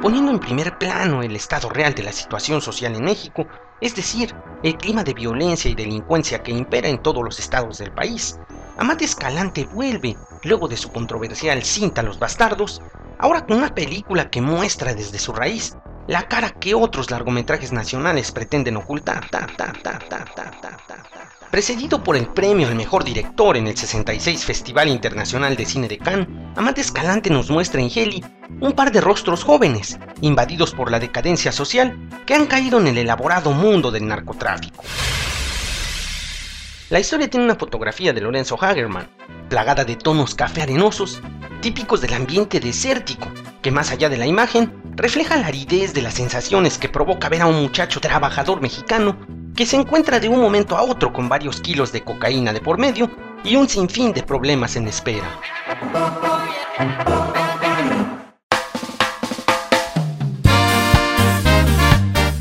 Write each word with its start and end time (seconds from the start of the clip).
poniendo 0.00 0.32
en 0.32 0.38
primer 0.38 0.78
plano 0.78 1.22
el 1.22 1.36
estado 1.36 1.68
real 1.68 1.94
de 1.94 2.02
la 2.02 2.12
situación 2.12 2.62
social 2.62 2.94
en 2.94 3.04
México, 3.04 3.46
es 3.80 3.94
decir, 3.94 4.34
el 4.62 4.76
clima 4.76 5.04
de 5.04 5.14
violencia 5.14 5.70
y 5.70 5.74
delincuencia 5.74 6.42
que 6.42 6.52
impera 6.52 6.88
en 6.88 7.02
todos 7.02 7.22
los 7.22 7.38
estados 7.38 7.78
del 7.78 7.92
país. 7.92 8.38
Amate 8.78 9.04
Escalante 9.04 9.68
vuelve, 9.70 10.16
luego 10.42 10.68
de 10.68 10.78
su 10.78 10.90
controversial 10.90 11.62
cinta 11.62 12.02
Los 12.02 12.18
Bastardos, 12.18 12.80
ahora 13.18 13.44
con 13.44 13.58
una 13.58 13.74
película 13.74 14.30
que 14.30 14.40
muestra 14.40 14.94
desde 14.94 15.18
su 15.18 15.32
raíz 15.32 15.76
la 16.10 16.26
cara 16.26 16.50
que 16.50 16.74
otros 16.74 17.08
largometrajes 17.12 17.70
nacionales 17.70 18.32
pretenden 18.32 18.76
ocultar. 18.76 19.30
Precedido 21.52 22.02
por 22.02 22.16
el 22.16 22.26
premio 22.26 22.66
al 22.66 22.74
mejor 22.74 23.04
director 23.04 23.56
en 23.56 23.68
el 23.68 23.76
66 23.76 24.44
Festival 24.44 24.88
Internacional 24.88 25.54
de 25.54 25.66
Cine 25.66 25.86
de 25.86 25.98
Cannes, 25.98 26.26
Amate 26.56 26.80
Escalante 26.80 27.30
nos 27.30 27.48
muestra 27.48 27.80
en 27.80 27.90
Heli 27.94 28.24
un 28.60 28.72
par 28.72 28.90
de 28.90 29.00
rostros 29.00 29.44
jóvenes, 29.44 30.00
invadidos 30.20 30.74
por 30.74 30.90
la 30.90 30.98
decadencia 30.98 31.52
social, 31.52 31.96
que 32.26 32.34
han 32.34 32.46
caído 32.46 32.80
en 32.80 32.88
el 32.88 32.98
elaborado 32.98 33.52
mundo 33.52 33.92
del 33.92 34.08
narcotráfico. 34.08 34.82
La 36.88 36.98
historia 36.98 37.30
tiene 37.30 37.46
una 37.46 37.54
fotografía 37.54 38.12
de 38.12 38.20
Lorenzo 38.20 38.58
Hagerman, 38.60 39.08
plagada 39.48 39.84
de 39.84 39.94
tonos 39.94 40.34
café 40.34 40.62
arenosos, 40.62 41.20
típicos 41.60 42.00
del 42.00 42.14
ambiente 42.14 42.58
desértico, 42.58 43.28
que 43.62 43.70
más 43.70 43.92
allá 43.92 44.08
de 44.08 44.16
la 44.16 44.26
imagen, 44.26 44.79
refleja 45.00 45.36
la 45.36 45.46
aridez 45.46 45.94
de 45.94 46.02
las 46.02 46.12
sensaciones 46.12 46.76
que 46.76 46.90
provoca 46.90 47.30
ver 47.30 47.40
a 47.40 47.46
un 47.46 47.62
muchacho 47.62 48.00
trabajador 48.00 48.60
mexicano 48.60 49.16
que 49.56 49.64
se 49.64 49.76
encuentra 49.76 50.20
de 50.20 50.28
un 50.28 50.38
momento 50.38 50.76
a 50.76 50.82
otro 50.82 51.10
con 51.10 51.26
varios 51.26 51.62
kilos 51.62 51.90
de 51.90 52.02
cocaína 52.02 52.52
de 52.52 52.60
por 52.60 52.78
medio 52.78 53.10
y 53.42 53.56
un 53.56 53.66
sinfín 53.66 54.12
de 54.12 54.22
problemas 54.22 54.76
en 54.76 54.88
espera. 54.88 55.40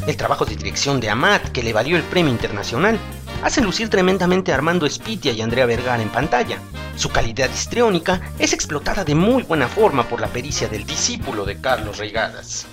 El 0.05 0.17
trabajo 0.17 0.43
de 0.43 0.57
dirección 0.57 0.99
de 0.99 1.09
Amat, 1.09 1.49
que 1.49 1.63
le 1.63 1.71
valió 1.71 1.95
el 1.95 2.03
premio 2.03 2.31
internacional, 2.31 2.99
hace 3.41 3.61
lucir 3.61 3.89
tremendamente 3.89 4.51
a 4.51 4.55
Armando 4.55 4.89
Spitia 4.89 5.31
y 5.31 5.41
Andrea 5.41 5.65
Vergara 5.65 6.03
en 6.03 6.09
pantalla. 6.09 6.57
Su 6.99 7.07
calidad 7.11 7.49
histriónica 7.49 8.19
es 8.39 8.51
explotada 8.51 9.05
de 9.05 9.15
muy 9.15 9.43
buena 9.43 9.69
forma 9.69 10.09
por 10.09 10.19
la 10.19 10.27
pericia 10.27 10.67
del 10.67 10.85
discípulo 10.85 11.45
de 11.45 11.61
Carlos 11.61 11.97
Reigadas. 11.97 12.65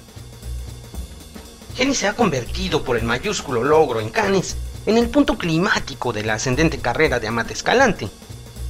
Jenny 1.77 1.95
se 1.95 2.09
ha 2.09 2.15
convertido 2.15 2.83
por 2.83 2.97
el 2.97 3.05
mayúsculo 3.05 3.63
logro 3.63 4.01
en 4.01 4.11
Cannes 4.11 4.57
en 4.85 4.99
el 4.99 5.11
punto 5.11 5.39
climático 5.39 6.13
de 6.13 6.25
la 6.25 6.35
ascendente 6.35 6.79
carrera 6.79 7.21
de 7.21 7.29
Amate 7.29 7.53
Escalante, 7.53 8.09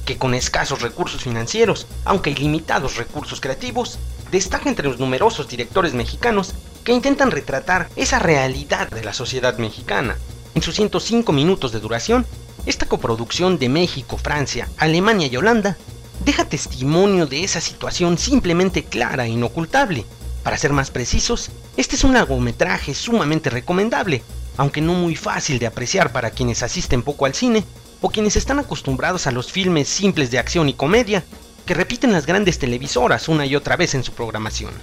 que 0.05 0.19
con 0.19 0.35
escasos 0.35 0.83
recursos 0.83 1.23
financieros, 1.23 1.87
aunque 2.05 2.29
ilimitados 2.29 2.97
recursos 2.97 3.41
creativos, 3.41 3.97
destaca 4.29 4.69
entre 4.69 4.87
los 4.87 4.99
numerosos 4.99 5.47
directores 5.47 5.95
mexicanos 5.95 6.53
que 6.83 6.93
intentan 6.93 7.31
retratar 7.31 7.89
esa 7.95 8.19
realidad 8.19 8.91
de 8.91 9.03
la 9.03 9.13
sociedad 9.13 9.57
mexicana. 9.57 10.19
En 10.53 10.61
sus 10.61 10.75
105 10.75 11.31
minutos 11.31 11.71
de 11.71 11.79
duración, 11.79 12.27
esta 12.67 12.85
coproducción 12.85 13.57
de 13.57 13.69
México, 13.69 14.17
Francia, 14.17 14.67
Alemania 14.77 15.27
y 15.31 15.37
Holanda 15.37 15.77
deja 16.23 16.43
testimonio 16.43 17.25
de 17.25 17.45
esa 17.45 17.61
situación 17.61 18.17
simplemente 18.17 18.83
clara 18.83 19.25
e 19.25 19.29
inocultable, 19.29 20.05
para 20.43 20.57
ser 20.57 20.73
más 20.73 20.91
precisos, 20.91 21.49
este 21.77 21.95
es 21.95 22.03
un 22.03 22.13
largometraje 22.13 22.93
sumamente 22.93 23.49
recomendable, 23.49 24.21
aunque 24.57 24.81
no 24.81 24.93
muy 24.93 25.15
fácil 25.15 25.59
de 25.59 25.67
apreciar 25.67 26.11
para 26.11 26.31
quienes 26.31 26.61
asisten 26.61 27.03
poco 27.03 27.25
al 27.25 27.33
cine 27.33 27.63
o 28.01 28.09
quienes 28.09 28.35
están 28.35 28.59
acostumbrados 28.59 29.27
a 29.27 29.31
los 29.31 29.51
filmes 29.51 29.87
simples 29.87 30.29
de 30.29 30.39
acción 30.39 30.67
y 30.67 30.73
comedia 30.73 31.23
que 31.65 31.73
repiten 31.73 32.11
las 32.11 32.25
grandes 32.25 32.59
televisoras 32.59 33.29
una 33.29 33.45
y 33.45 33.55
otra 33.55 33.77
vez 33.77 33.95
en 33.95 34.03
su 34.03 34.11
programación. 34.11 34.73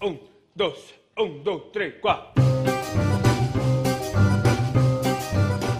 Un, 0.00 0.31
dos, 0.54 0.94
un, 1.16 1.42
dos, 1.44 1.72
tres, 1.72 1.94
cuatro. 2.00 2.32